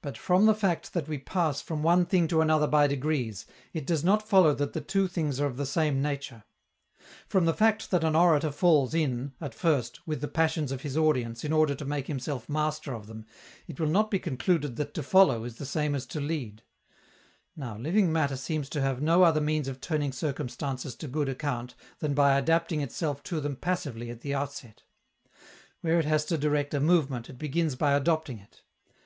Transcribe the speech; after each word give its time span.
But, 0.00 0.16
from 0.16 0.46
the 0.46 0.54
fact 0.54 0.94
that 0.94 1.06
we 1.06 1.18
pass 1.18 1.60
from 1.60 1.82
one 1.82 2.06
thing 2.06 2.28
to 2.28 2.40
another 2.40 2.66
by 2.66 2.86
degrees, 2.86 3.44
it 3.74 3.86
does 3.86 4.02
not 4.02 4.26
follow 4.26 4.54
that 4.54 4.72
the 4.72 4.80
two 4.80 5.06
things 5.06 5.38
are 5.38 5.44
of 5.44 5.58
the 5.58 5.66
same 5.66 6.00
nature. 6.00 6.44
From 7.26 7.44
the 7.44 7.52
fact 7.52 7.90
that 7.90 8.02
an 8.04 8.16
orator 8.16 8.50
falls 8.50 8.94
in, 8.94 9.34
at 9.38 9.52
first, 9.54 10.06
with 10.06 10.22
the 10.22 10.28
passions 10.28 10.72
of 10.72 10.80
his 10.80 10.96
audience 10.96 11.44
in 11.44 11.52
order 11.52 11.74
to 11.74 11.84
make 11.84 12.06
himself 12.06 12.48
master 12.48 12.94
of 12.94 13.06
them, 13.06 13.26
it 13.66 13.78
will 13.78 13.88
not 13.90 14.10
be 14.10 14.18
concluded 14.18 14.76
that 14.76 14.94
to 14.94 15.02
follow 15.02 15.44
is 15.44 15.56
the 15.56 15.66
same 15.66 15.94
as 15.94 16.06
to 16.06 16.20
lead. 16.22 16.62
Now, 17.54 17.76
living 17.76 18.10
matter 18.10 18.34
seems 18.38 18.70
to 18.70 18.80
have 18.80 19.02
no 19.02 19.24
other 19.24 19.42
means 19.42 19.68
of 19.68 19.78
turning 19.82 20.12
circumstances 20.12 20.94
to 20.94 21.06
good 21.06 21.28
account 21.28 21.74
than 21.98 22.14
by 22.14 22.38
adapting 22.38 22.80
itself 22.80 23.22
to 23.24 23.42
them 23.42 23.56
passively 23.56 24.08
at 24.08 24.22
the 24.22 24.32
outset. 24.32 24.84
Where 25.82 25.98
it 25.98 26.06
has 26.06 26.24
to 26.24 26.38
direct 26.38 26.72
a 26.72 26.80
movement, 26.80 27.28
it 27.28 27.36
begins 27.36 27.74
by 27.76 27.92
adopting 27.92 28.38
it. 28.38 28.62